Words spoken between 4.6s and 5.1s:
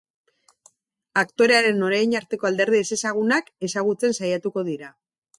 dira.